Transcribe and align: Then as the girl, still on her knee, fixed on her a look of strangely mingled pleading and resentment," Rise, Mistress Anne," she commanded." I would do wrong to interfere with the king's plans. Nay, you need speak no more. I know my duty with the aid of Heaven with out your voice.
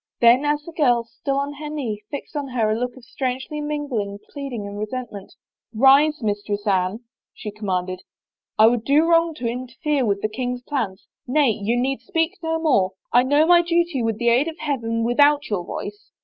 Then 0.19 0.45
as 0.45 0.63
the 0.63 0.71
girl, 0.71 1.03
still 1.03 1.37
on 1.37 1.53
her 1.53 1.69
knee, 1.69 2.01
fixed 2.09 2.35
on 2.35 2.47
her 2.47 2.71
a 2.71 2.75
look 2.75 2.95
of 2.97 3.05
strangely 3.05 3.61
mingled 3.61 4.19
pleading 4.31 4.65
and 4.65 4.79
resentment," 4.79 5.31
Rise, 5.75 6.23
Mistress 6.23 6.65
Anne," 6.65 7.01
she 7.35 7.51
commanded." 7.51 8.01
I 8.57 8.65
would 8.65 8.83
do 8.83 9.05
wrong 9.07 9.35
to 9.35 9.47
interfere 9.47 10.03
with 10.03 10.23
the 10.23 10.27
king's 10.27 10.63
plans. 10.63 11.05
Nay, 11.27 11.51
you 11.51 11.77
need 11.79 12.01
speak 12.01 12.39
no 12.41 12.57
more. 12.57 12.93
I 13.13 13.21
know 13.21 13.45
my 13.45 13.61
duty 13.61 14.01
with 14.01 14.17
the 14.17 14.29
aid 14.29 14.47
of 14.47 14.57
Heaven 14.57 15.03
with 15.03 15.19
out 15.19 15.51
your 15.51 15.63
voice. 15.63 16.09